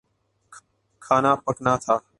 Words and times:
کھانا 1.01 1.31
پکانا 1.43 1.73
تھا 1.83 1.95